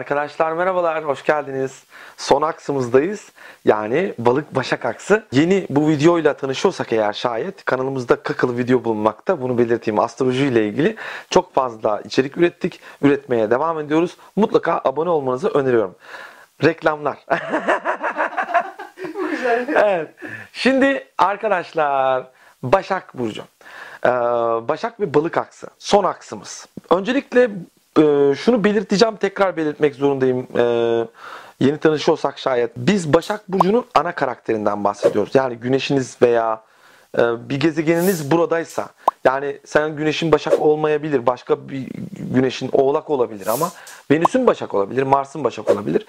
[0.00, 1.82] Arkadaşlar merhabalar, hoş geldiniz.
[2.16, 3.32] Son aksımızdayız.
[3.64, 5.24] Yani balık başak aksı.
[5.32, 9.42] Yeni bu videoyla tanışıyorsak eğer şayet kanalımızda kakılı video bulunmakta.
[9.42, 10.00] Bunu belirteyim.
[10.00, 10.96] Astroloji ile ilgili
[11.30, 12.80] çok fazla içerik ürettik.
[13.02, 14.16] Üretmeye devam ediyoruz.
[14.36, 15.94] Mutlaka abone olmanızı öneriyorum.
[16.64, 17.18] Reklamlar.
[19.74, 20.08] evet.
[20.52, 22.26] Şimdi arkadaşlar
[22.62, 23.42] Başak Burcu.
[24.04, 24.08] Ee,
[24.68, 25.66] Başak ve balık aksı.
[25.78, 26.66] Son aksımız.
[26.90, 27.50] Öncelikle
[28.00, 30.46] e, şunu belirteceğim tekrar belirtmek zorundayım.
[30.58, 30.64] E,
[31.60, 32.70] yeni tanışıyorsak şayet.
[32.76, 35.34] Biz Başak Burcu'nun ana karakterinden bahsediyoruz.
[35.34, 36.62] Yani güneşiniz veya
[37.18, 38.88] e, bir gezegeniniz buradaysa
[39.24, 41.26] yani sen güneşin başak olmayabilir.
[41.26, 41.86] Başka bir
[42.34, 43.70] güneşin oğlak olabilir ama
[44.10, 45.02] Venüs'ün başak olabilir.
[45.02, 46.06] Mars'ın başak olabilir.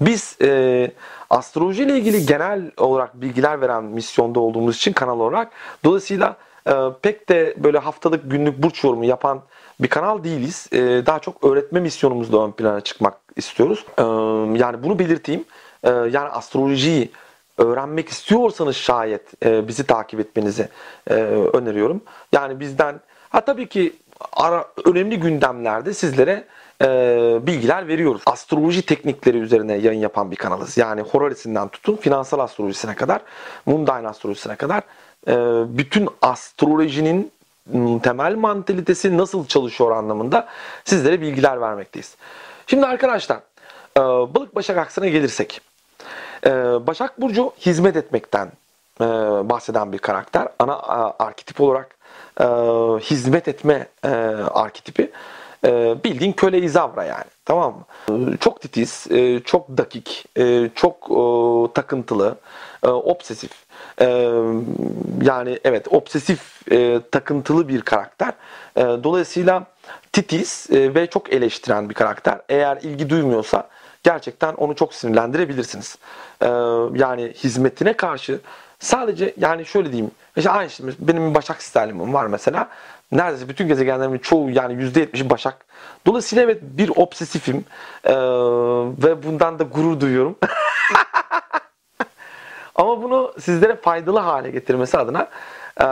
[0.00, 0.90] Biz e,
[1.30, 5.52] astroloji ile ilgili genel olarak bilgiler veren misyonda olduğumuz için kanal olarak
[5.84, 6.36] dolayısıyla
[6.68, 6.72] e,
[7.02, 9.42] pek de böyle haftalık günlük burç yorumu yapan
[9.80, 10.68] bir kanal değiliz.
[10.72, 13.84] E, daha çok öğretme misyonumuzda ön plana çıkmak istiyoruz.
[13.98, 14.02] E,
[14.58, 15.44] yani bunu belirteyim.
[15.82, 17.10] E, yani astrolojiyi
[17.58, 20.68] öğrenmek istiyorsanız şayet e, bizi takip etmenizi
[21.10, 21.14] e,
[21.52, 22.00] öneriyorum.
[22.32, 23.92] Yani bizden ha tabii ki
[24.32, 26.44] ara, önemli gündemlerde sizlere
[26.82, 26.86] e,
[27.42, 28.22] bilgiler veriyoruz.
[28.26, 30.76] Astroloji teknikleri üzerine yayın yapan bir kanalız.
[30.76, 33.20] Yani horarisinden tutun finansal astrolojisine kadar,
[33.66, 34.82] mundane astrolojisine kadar
[35.78, 37.32] bütün astrolojinin
[38.02, 40.48] temel mantalitesi nasıl çalışıyor anlamında
[40.84, 42.16] sizlere bilgiler vermekteyiz.
[42.66, 43.38] Şimdi arkadaşlar
[43.96, 45.60] e, balık başak aksına gelirsek.
[46.46, 46.50] E,
[46.86, 48.52] başak Burcu hizmet etmekten
[49.00, 49.04] e,
[49.48, 50.48] bahseden bir karakter.
[50.58, 50.80] Ana
[51.18, 51.94] arketip olarak
[53.00, 53.86] hizmet etme
[54.52, 55.10] arketipi.
[56.04, 57.24] Bildiğin köle izavra yani.
[57.44, 58.36] Tamam mı?
[58.40, 59.06] Çok titiz,
[59.44, 60.26] çok dakik,
[60.74, 61.10] çok
[61.74, 62.36] takıntılı,
[62.82, 63.50] obsesif.
[65.22, 66.60] Yani evet obsesif,
[67.12, 68.32] takıntılı bir karakter.
[68.76, 69.64] Dolayısıyla
[70.12, 72.40] titiz ve çok eleştiren bir karakter.
[72.48, 73.68] Eğer ilgi duymuyorsa
[74.02, 75.98] gerçekten onu çok sinirlendirebilirsiniz.
[76.94, 78.40] Yani hizmetine karşı
[78.78, 80.10] sadece yani şöyle diyeyim.
[80.36, 82.68] İşte aynı şey, benim Başak sistemim var mesela
[83.14, 85.64] neredeyse bütün gezegenlerimin çoğu yani %70'i Başak.
[86.06, 87.64] Dolayısıyla evet bir obsesifim
[88.04, 88.14] ee,
[89.04, 90.36] ve bundan da gurur duyuyorum.
[92.74, 95.28] Ama bunu sizlere faydalı hale getirmesi adına
[95.80, 95.86] e,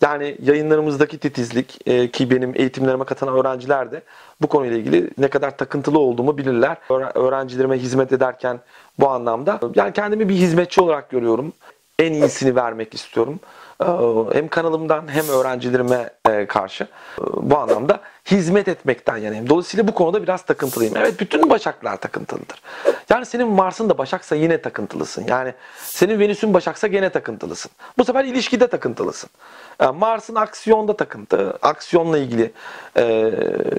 [0.00, 4.02] yani yayınlarımızdaki titizlik e, ki benim eğitimlerime katılan öğrenciler de
[4.42, 6.76] bu konuyla ilgili ne kadar takıntılı olduğumu bilirler.
[7.14, 8.60] Öğrencilerime hizmet ederken
[8.98, 11.52] bu anlamda yani kendimi bir hizmetçi olarak görüyorum.
[11.98, 13.40] En iyisini vermek istiyorum.
[13.82, 13.86] Ee,
[14.32, 16.88] hem kanalımdan hem öğrencilerime e, karşı e,
[17.36, 19.48] bu anlamda hizmet etmekten yanayım.
[19.48, 20.96] Dolayısıyla bu konuda biraz takıntılıyım.
[20.96, 22.62] Evet bütün başaklar takıntılıdır.
[23.10, 25.24] Yani senin Mars'ın da başaksa yine takıntılısın.
[25.28, 27.70] Yani senin Venüs'ün başaksa gene takıntılısın.
[27.98, 29.30] Bu sefer ilişkide takıntılısın.
[29.80, 32.52] Ee, Mars'ın aksiyonda takıntı, aksiyonla ilgili
[32.96, 33.02] e,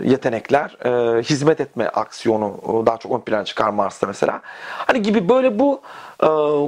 [0.03, 4.41] yetenekler, e, hizmet etme aksiyonu daha çok ön plana çıkar Mars'ta mesela.
[4.71, 5.81] Hani gibi böyle bu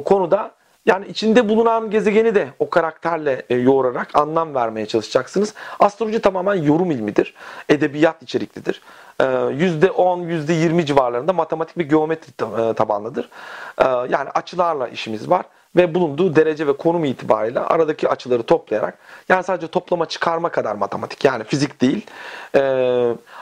[0.05, 0.56] konuda
[0.87, 5.53] yani içinde bulunan gezegeni de o karakterle e, yoğurarak anlam vermeye çalışacaksınız.
[5.79, 7.33] Astroloji tamamen yorum ilmidir.
[7.69, 8.81] Edebiyat içeriklidir.
[9.19, 9.89] E, %10,
[10.47, 13.29] %20 civarlarında matematik ve geometri e, tabanlıdır.
[13.81, 15.45] E, yani açılarla işimiz var
[15.75, 18.97] ve bulunduğu derece ve konum itibariyle aradaki açıları toplayarak
[19.29, 22.05] yani sadece toplama çıkarma kadar matematik yani fizik değil.
[22.55, 22.61] E,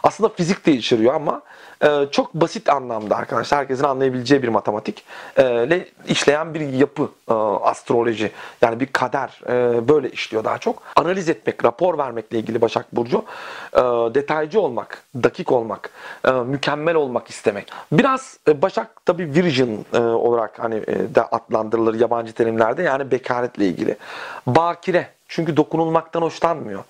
[0.03, 1.41] aslında fizik de içeriyor ama
[1.83, 5.05] e, çok basit anlamda arkadaşlar herkesin anlayabileceği bir matematik
[5.37, 8.31] ile işleyen bir yapı e, astroloji
[8.61, 10.81] yani bir kader e, böyle işliyor daha çok.
[10.95, 13.25] Analiz etmek, rapor vermekle ilgili Başak Burcu
[13.73, 13.79] e,
[14.15, 15.89] detaycı olmak, dakik olmak,
[16.27, 17.71] e, mükemmel olmak istemek.
[17.91, 23.97] Biraz Başak tabi virgin olarak hani de adlandırılır yabancı terimlerde yani bekaretle ilgili.
[24.47, 26.83] Bakire çünkü dokunulmaktan hoşlanmıyor.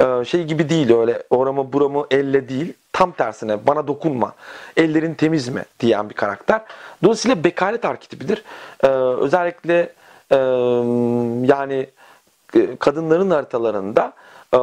[0.00, 4.32] Ee, şey gibi değil öyle oramı buramı elle değil tam tersine bana dokunma
[4.76, 6.60] ellerin temiz mi diyen bir karakter.
[7.02, 8.44] Dolayısıyla bekaret arketipidir.
[8.84, 9.92] Ee, özellikle
[10.30, 10.36] e,
[11.52, 11.86] yani
[12.54, 14.12] e, kadınların haritalarında
[14.54, 14.58] e,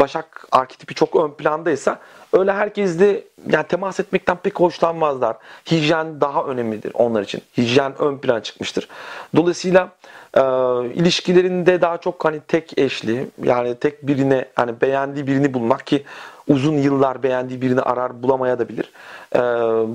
[0.00, 1.98] Başak arketipi çok ön plandaysa
[2.32, 5.36] öyle herkes de yani temas etmekten pek hoşlanmazlar.
[5.70, 7.42] Hijyen daha önemlidir onlar için.
[7.56, 8.88] Hijyen ön plana çıkmıştır.
[9.36, 9.88] Dolayısıyla e,
[10.94, 16.04] ilişkilerinde daha çok hani tek eşli yani tek birine hani beğendiği birini bulmak ki
[16.48, 18.92] uzun yıllar beğendiği birini arar bulamaya da bilir.
[19.34, 19.38] E,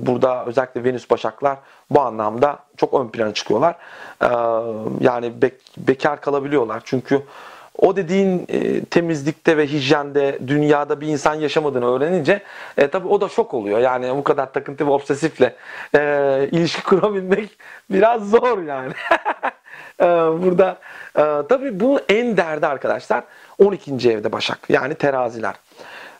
[0.06, 1.58] burada özellikle Venüs Başaklar
[1.90, 3.76] bu anlamda çok ön plana çıkıyorlar.
[4.22, 4.28] E,
[5.00, 7.22] yani bek, bekar kalabiliyorlar çünkü
[7.78, 12.42] o dediğin e, temizlikte ve hijyende dünyada bir insan yaşamadığını öğrenince
[12.76, 13.78] e, tabii o da şok oluyor.
[13.78, 15.56] Yani bu kadar takıntı ve obsesifle
[15.94, 17.58] e, ilişki kurabilmek
[17.90, 18.92] biraz zor yani.
[20.00, 20.04] e,
[20.42, 20.78] burada
[21.16, 23.24] e, tabii bu en derdi arkadaşlar
[23.58, 24.10] 12.
[24.10, 25.54] evde Başak yani teraziler.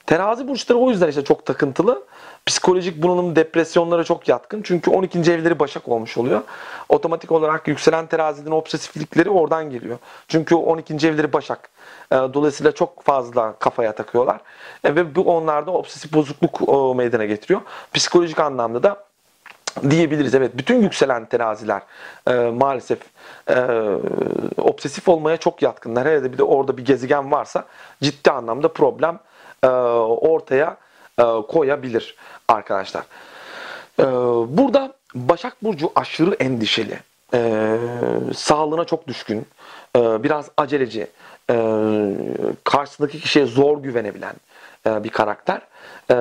[0.07, 2.05] Terazi burçları o yüzden işte çok takıntılı.
[2.47, 4.63] Psikolojik bunalım, depresyonlara çok yatkın.
[4.63, 5.19] Çünkü 12.
[5.19, 6.41] evleri Başak olmuş oluyor.
[6.89, 9.99] Otomatik olarak yükselen terazinin obsesiflikleri oradan geliyor.
[10.29, 10.95] Çünkü 12.
[11.09, 11.71] evleri Başak.
[12.13, 14.41] E, dolayısıyla çok fazla kafaya takıyorlar.
[14.85, 16.61] E, ve bu onlarda obsesif bozukluk
[16.97, 17.61] meydana getiriyor.
[17.95, 19.05] Psikolojik anlamda da
[19.91, 20.35] diyebiliriz.
[20.35, 21.83] Evet bütün yükselen teraziler
[22.29, 22.99] e, maalesef
[23.51, 23.57] e,
[24.57, 26.07] obsesif olmaya çok yatkınlar.
[26.07, 27.65] Hele de bir de orada bir gezegen varsa
[28.03, 29.19] ciddi anlamda problem
[29.63, 30.77] e, ortaya
[31.19, 32.17] e, koyabilir
[32.49, 33.05] arkadaşlar.
[34.01, 34.05] E,
[34.59, 36.99] burada Başak Burcu aşırı endişeli.
[37.35, 37.79] E,
[38.35, 39.47] sağlığına çok düşkün.
[39.97, 41.07] E, biraz aceleci.
[41.51, 41.57] E,
[42.65, 44.35] karşısındaki kişiye zor güvenebilen
[44.87, 45.61] e, bir karakter.
[46.11, 46.15] E,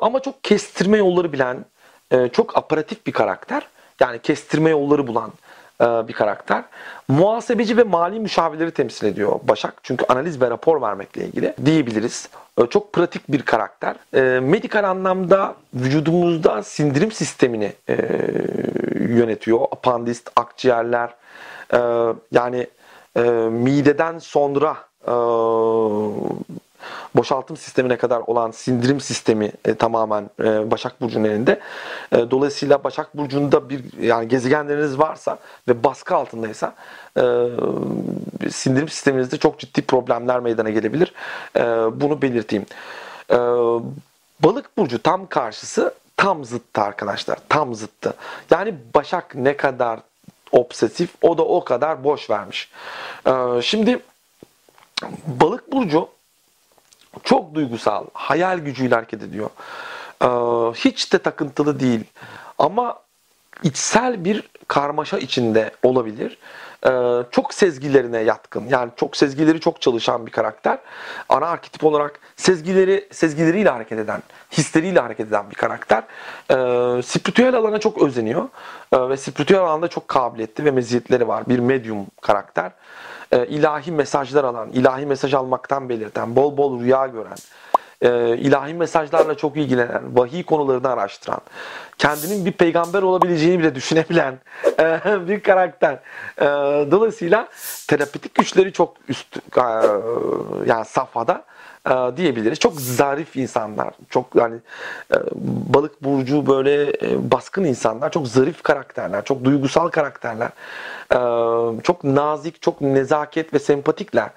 [0.00, 1.64] ama çok kestirme yolları bilen,
[2.10, 3.68] e, çok aparatif bir karakter.
[4.00, 5.32] Yani kestirme yolları bulan
[5.80, 6.64] e, bir karakter.
[7.08, 9.74] Muhasebeci ve mali müşavirleri temsil ediyor Başak.
[9.82, 12.28] Çünkü analiz ve rapor vermekle ilgili diyebiliriz.
[12.58, 13.96] E, çok pratik bir karakter.
[14.14, 17.96] E, medikal anlamda vücudumuzda sindirim sistemini e,
[19.00, 19.60] yönetiyor.
[19.60, 21.10] Apandist, akciğerler.
[21.74, 21.78] E,
[22.32, 22.66] yani
[23.16, 23.20] e,
[23.50, 24.76] mideden sonra
[25.06, 25.12] e,
[27.14, 31.60] boşaltım sistemine kadar olan sindirim sistemi e, tamamen e, Başak Burcu'nun elinde.
[32.12, 35.38] E, dolayısıyla Başak Burcu'nda bir yani gezegenleriniz varsa
[35.68, 36.74] ve baskı altındaysa
[37.16, 37.22] e,
[38.50, 41.12] sindirim sisteminizde çok ciddi problemler meydana gelebilir.
[41.56, 41.62] E,
[42.00, 42.66] bunu belirteyim.
[43.30, 43.36] E,
[44.40, 47.38] Balık Burcu tam karşısı tam zıttı arkadaşlar.
[47.48, 48.14] Tam zıttı.
[48.50, 50.00] Yani Başak ne kadar
[50.52, 52.70] obsesif o da o kadar boş vermiş.
[53.26, 53.32] E,
[53.62, 54.00] şimdi
[55.26, 56.08] Balık Burcu
[57.24, 59.50] çok duygusal, hayal gücüyle hareket ediyor.
[60.22, 60.26] Ee,
[60.74, 62.04] hiç de takıntılı değil.
[62.58, 62.98] Ama
[63.62, 66.38] içsel bir karmaşa içinde olabilir.
[66.86, 66.90] Ee,
[67.30, 68.64] çok sezgilerine yatkın.
[68.68, 70.78] Yani çok sezgileri çok çalışan bir karakter.
[71.28, 74.22] Ana arketip olarak sezgileri sezgileriyle hareket eden,
[74.52, 76.02] hisleriyle hareket eden bir karakter.
[76.50, 78.48] Ee, spiritüel alana çok özeniyor.
[78.92, 81.48] Ee, ve spiritüel alanda çok kabiliyetli ve meziyetleri var.
[81.48, 82.72] Bir medium karakter
[83.32, 87.36] e, ilahi mesajlar alan, ilahi mesaj almaktan belirten, bol bol rüya gören,
[88.02, 91.40] e, ilahi mesajlarla çok ilgilenen, vahiy konularını araştıran,
[91.98, 94.38] kendinin bir peygamber olabileceğini bile düşünebilen
[94.78, 95.98] e, bir karakter.
[96.40, 96.44] E,
[96.90, 97.48] dolayısıyla
[97.88, 99.60] terapetik güçleri çok üst, e,
[100.66, 101.44] yani safhada
[101.90, 102.58] e, diyebiliriz.
[102.58, 103.94] Çok zarif insanlar.
[104.10, 104.56] Çok yani
[105.12, 105.16] e,
[105.74, 108.12] balık burcu böyle e, baskın insanlar.
[108.12, 109.24] Çok zarif karakterler.
[109.24, 110.50] Çok duygusal karakterler.
[111.82, 114.30] Çok nazik, çok nezaket ve sempatikler.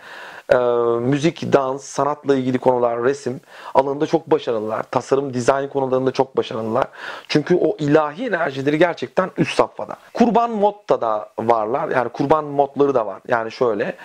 [0.53, 0.57] E,
[0.99, 3.39] müzik, dans, sanatla ilgili konular, resim
[3.73, 4.83] alanında çok başarılılar.
[4.83, 6.85] Tasarım, dizayn konularında çok başarılılar.
[7.27, 9.95] Çünkü o ilahi enerjileri gerçekten üst safhada.
[10.13, 11.89] Kurban modda da varlar.
[11.89, 13.21] Yani kurban modları da var.
[13.27, 13.95] Yani şöyle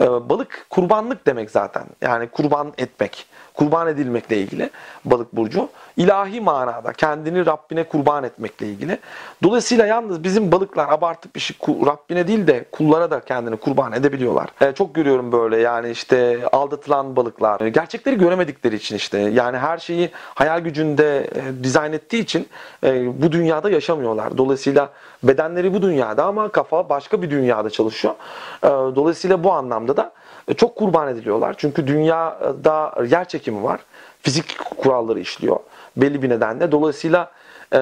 [0.00, 1.84] ee, balık kurbanlık demek zaten.
[2.00, 4.70] Yani kurban etmek, kurban edilmekle ilgili
[5.04, 5.68] balık burcu.
[5.96, 8.98] ilahi manada kendini Rabbine kurban etmekle ilgili.
[9.42, 14.48] Dolayısıyla yalnız bizim balıklar abartıp şey Rabbine değil de kullara da kendini kurban edebiliyorlar.
[14.60, 17.60] Ee, çok görüyorum böyle yani işte aldatılan balıklar.
[17.60, 22.48] Gerçekleri göremedikleri için işte yani her şeyi hayal gücünde e, dizayn ettiği için
[22.84, 24.38] e, bu dünyada yaşamıyorlar.
[24.38, 24.90] Dolayısıyla
[25.22, 28.14] bedenleri bu dünyada ama kafa başka bir dünyada çalışıyor.
[28.62, 30.12] Dolayısıyla bu anlamda da
[30.48, 31.54] e, çok kurban ediliyorlar.
[31.58, 33.80] Çünkü dünyada yer çekimi var.
[34.22, 35.60] Fizik kuralları işliyor
[35.96, 36.72] belli bir nedenle.
[36.72, 37.30] Dolayısıyla
[37.72, 37.78] e,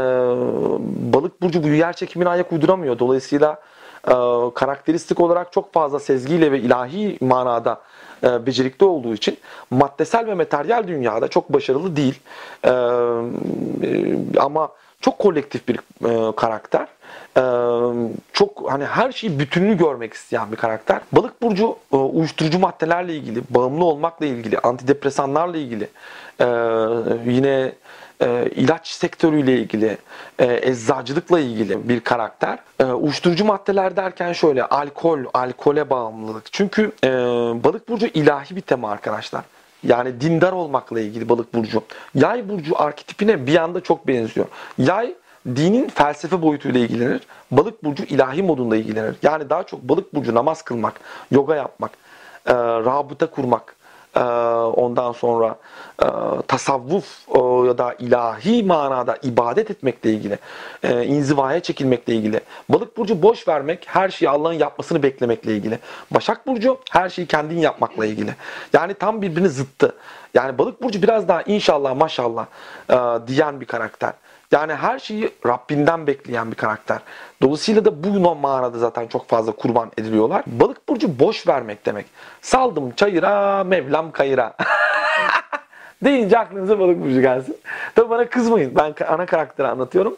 [1.12, 2.98] balık burcu bu yer çekimine ayak uyduramıyor.
[2.98, 3.56] Dolayısıyla e,
[4.54, 7.80] karakteristik olarak çok fazla sezgiyle ve ilahi manada
[8.24, 9.38] e, becerikli olduğu için
[9.70, 12.20] maddesel ve materyal dünyada çok başarılı değil.
[12.64, 12.70] E, e,
[14.40, 14.68] ama
[15.00, 16.86] çok kolektif bir e, karakter.
[17.36, 17.42] E,
[18.32, 21.00] çok hani her şeyi bütününü görmek isteyen bir karakter.
[21.12, 25.88] Balık burcu uyuşturucu maddelerle ilgili, bağımlı olmakla ilgili, antidepresanlarla ilgili,
[27.30, 27.72] yine
[28.22, 29.98] e, ilaç sektörüyle ilgili,
[30.38, 32.58] e, eczacılıkla ilgili bir karakter.
[32.80, 36.52] E, uyuşturucu maddeler derken şöyle alkol, alkole bağımlılık.
[36.52, 37.10] Çünkü e,
[37.64, 39.44] balık burcu ilahi bir tema arkadaşlar.
[39.82, 41.84] Yani dindar olmakla ilgili balık burcu.
[42.14, 44.46] Yay burcu arketipine bir anda çok benziyor.
[44.78, 45.14] Yay
[45.46, 47.20] dinin felsefe boyutuyla ilgilenir.
[47.50, 49.16] Balık burcu ilahi modunda ilgilenir.
[49.22, 51.90] Yani daha çok balık burcu namaz kılmak, yoga yapmak,
[52.46, 53.73] e, rabıta kurmak,
[54.76, 55.56] ondan sonra
[56.02, 56.06] e,
[56.48, 60.38] tasavvuf e, ya da ilahi manada ibadet etmekle ilgili,
[60.82, 62.40] e, inzivaya çekilmekle ilgili.
[62.68, 65.78] Balık burcu boş vermek, her şeyi Allah'ın yapmasını beklemekle ilgili.
[66.10, 68.34] Başak burcu her şeyi kendin yapmakla ilgili.
[68.72, 69.94] Yani tam birbirini zıttı.
[70.34, 72.46] Yani balık burcu biraz daha inşallah maşallah
[73.26, 74.12] diyen bir karakter.
[74.54, 76.98] Yani her şeyi Rabbinden bekleyen bir karakter.
[77.42, 80.42] Dolayısıyla da bu manada zaten çok fazla kurban ediliyorlar.
[80.46, 82.06] Balık burcu boş vermek demek.
[82.42, 84.56] Saldım çayıra, Mevlam kayıra.
[86.04, 87.56] deyince aklınıza balık burcu gelsin.
[87.94, 88.74] Tabii bana kızmayın.
[88.76, 90.16] Ben ana karakteri anlatıyorum.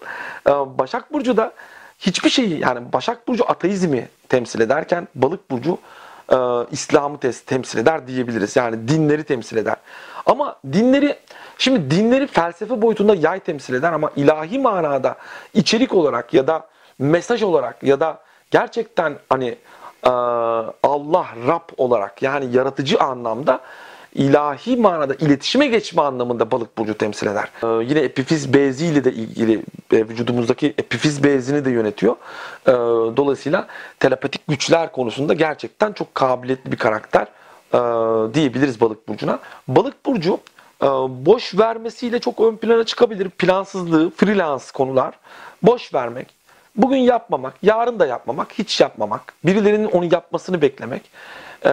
[0.49, 1.53] Ee, Başak Burcu da
[1.99, 5.79] hiçbir şeyi yani Başak Burcu ateizmi temsil ederken balık burcu
[6.33, 6.37] e,
[6.71, 8.57] İslam'ı temsil eder diyebiliriz.
[8.57, 9.77] Yani dinleri temsil eder.
[10.27, 11.17] Ama dinleri
[11.59, 15.17] şimdi dinleri felsefe boyutunda yay temsil eder ama ilahi manada
[15.55, 16.67] içerik olarak ya da
[16.99, 18.21] mesaj olarak ya da
[18.51, 19.57] gerçekten hani
[20.83, 23.61] Allah Rab olarak yani yaratıcı anlamda
[24.15, 27.51] ilahi manada iletişime geçme anlamında balık burcu temsil eder.
[27.83, 32.17] Yine epifiz beziyle de ilgili vücudumuzdaki epifiz bezini de yönetiyor.
[33.17, 33.67] Dolayısıyla
[34.01, 37.27] telepatik güçler konusunda gerçekten çok kabiliyetli bir karakter
[38.35, 39.39] diyebiliriz balık burcuna.
[39.69, 40.39] Balık burcu
[41.27, 43.31] boş vermesiyle çok ön plana çıkabilir.
[43.31, 45.15] Plansızlığı, freelance konular,
[45.63, 46.35] boş vermek,
[46.77, 51.03] bugün yapmamak, yarın da yapmamak, hiç yapmamak, birilerinin onu yapmasını beklemek
[51.65, 51.71] e,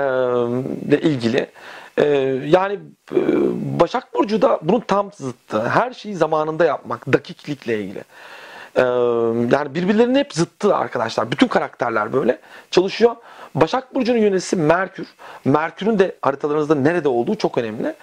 [0.88, 1.50] ile ilgili
[1.98, 2.06] ee,
[2.46, 2.80] yani
[3.12, 3.20] e,
[3.80, 5.70] Başak Burcu da bunun tam zıttı.
[5.70, 8.04] Her şeyi zamanında yapmak, dakiklikle ilgili.
[8.76, 8.82] Ee,
[9.56, 11.32] yani birbirlerinin hep zıttı arkadaşlar.
[11.32, 12.40] Bütün karakterler böyle
[12.72, 13.16] çalışıyor.
[13.56, 15.08] Başak Burcu'nun yöneticisi Merkür.
[15.46, 17.96] Merkür'ün de haritalarınızda nerede olduğu çok önemli.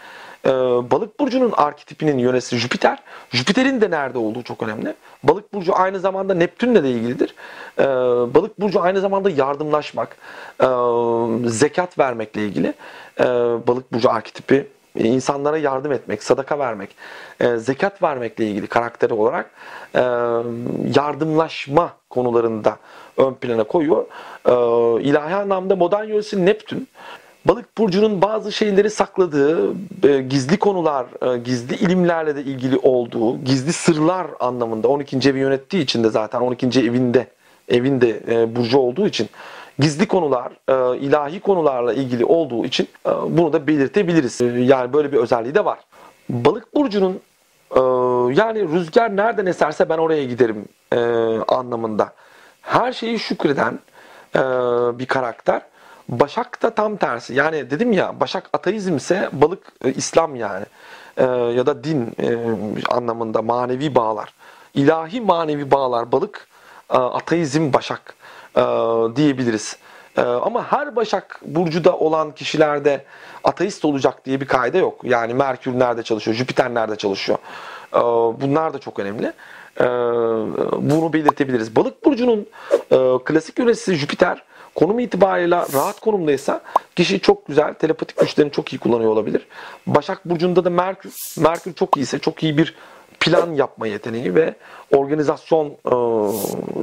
[0.46, 0.50] Ee,
[0.90, 2.98] Balık burcunun arketipinin yöneticisi Jüpiter.
[3.30, 4.94] Jüpiter'in de nerede olduğu çok önemli.
[5.22, 7.34] Balık burcu aynı zamanda Neptün'le de ilgilidir.
[7.78, 7.84] Ee,
[8.34, 10.16] balık burcu aynı zamanda yardımlaşmak,
[10.62, 10.66] e,
[11.48, 12.74] zekat vermekle ilgili.
[13.20, 13.24] Ee,
[13.66, 16.90] balık burcu arketipi insanlara yardım etmek, sadaka vermek,
[17.40, 19.50] e, zekat vermekle ilgili karakteri olarak
[19.94, 20.00] e,
[20.96, 22.76] yardımlaşma konularında
[23.16, 24.04] ön plana koyuyor.
[24.46, 24.52] E,
[25.02, 26.88] ilahi anlamda modern yöresi Neptün.
[27.44, 29.72] Balık burcunun bazı şeyleri sakladığı,
[30.08, 35.30] e, gizli konular, e, gizli ilimlerle de ilgili olduğu, gizli sırlar anlamında 12.
[35.30, 36.80] evi yönettiği için de zaten 12.
[36.80, 37.26] evinde
[37.68, 39.28] evinde e, burcu olduğu için
[39.78, 40.52] gizli konular,
[40.94, 42.88] ilahi konularla ilgili olduğu için
[43.28, 44.40] bunu da belirtebiliriz.
[44.68, 45.78] Yani böyle bir özelliği de var.
[46.28, 47.20] Balık burcunun
[48.34, 50.68] yani rüzgar nereden eserse ben oraya giderim
[51.48, 52.12] anlamında.
[52.62, 53.78] Her şeyi şükreden
[54.98, 55.62] bir karakter.
[56.10, 57.34] Başak da tam tersi.
[57.34, 60.64] Yani dedim ya Başak ateizm ise balık e, İslam yani.
[61.16, 62.36] E, ya da din e,
[62.88, 64.34] anlamında manevi bağlar.
[64.74, 66.46] İlahi manevi bağlar balık,
[66.90, 68.14] e, ateizm Başak
[68.56, 68.62] e,
[69.16, 69.76] diyebiliriz.
[70.16, 73.04] E, ama her Başak burcuda olan kişilerde
[73.44, 75.00] ateist olacak diye bir kaide yok.
[75.04, 77.38] Yani Merkür nerede çalışıyor, Jüpiter nerede çalışıyor.
[77.94, 78.00] E,
[78.40, 79.32] bunlar da çok önemli.
[79.80, 79.84] E,
[80.90, 81.76] bunu belirtebiliriz.
[81.76, 82.46] Balık burcunun
[82.90, 84.42] e, klasik yöneticisi Jüpiter
[84.74, 86.60] konum itibariyle rahat konumdaysa
[86.96, 89.46] kişi çok güzel telepatik güçlerini çok iyi kullanıyor olabilir.
[89.86, 91.12] Başak Burcu'nda da Merkür.
[91.38, 92.74] Merkür çok iyiyse çok iyi bir
[93.20, 94.54] plan yapma yeteneği ve
[94.90, 95.94] organizasyon e,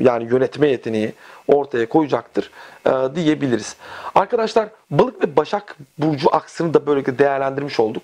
[0.03, 1.13] yani yönetme yeteneği
[1.48, 2.51] ortaya koyacaktır
[2.86, 3.75] e, diyebiliriz.
[4.15, 8.03] Arkadaşlar balık ve başak burcu aksını da böylelikle değerlendirmiş olduk.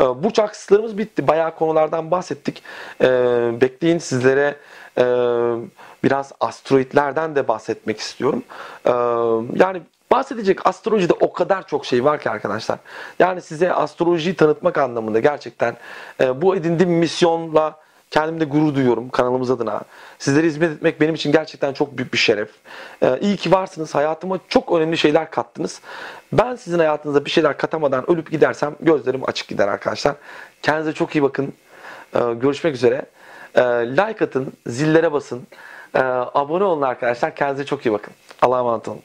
[0.00, 1.28] E, burç akslarımız bitti.
[1.28, 2.62] Bayağı konulardan bahsettik.
[3.60, 4.56] Bekleyin sizlere
[6.04, 8.42] biraz asteroidlerden de bahsetmek istiyorum.
[9.54, 9.82] Yani
[10.14, 12.78] Bahsedecek astrolojide o kadar çok şey var ki arkadaşlar.
[13.18, 15.76] Yani size astrolojiyi tanıtmak anlamında gerçekten
[16.20, 17.76] e, bu edindiğim misyonla
[18.10, 19.80] kendimde gurur duyuyorum kanalımız adına.
[20.18, 22.50] Sizlere hizmet etmek benim için gerçekten çok büyük bir şeref.
[23.02, 23.94] E, iyi ki varsınız.
[23.94, 25.80] Hayatıma çok önemli şeyler kattınız.
[26.32, 30.14] Ben sizin hayatınıza bir şeyler katamadan ölüp gidersem gözlerim açık gider arkadaşlar.
[30.62, 31.52] Kendinize çok iyi bakın.
[32.14, 33.06] E, görüşmek üzere.
[33.54, 35.46] E, like atın, zillere basın.
[35.94, 35.98] E,
[36.34, 37.34] abone olun arkadaşlar.
[37.36, 38.14] Kendinize çok iyi bakın.
[38.42, 39.02] Allah'a emanet olun.